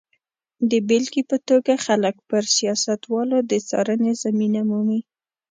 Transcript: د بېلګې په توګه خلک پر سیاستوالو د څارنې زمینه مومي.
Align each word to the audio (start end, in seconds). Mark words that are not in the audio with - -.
د 0.69 0.71
بېلګې 0.87 1.23
په 1.29 1.37
توګه 1.47 1.73
خلک 1.85 2.15
پر 2.29 2.43
سیاستوالو 2.57 3.37
د 3.51 3.53
څارنې 3.69 4.13
زمینه 4.23 4.61
مومي. 4.69 4.99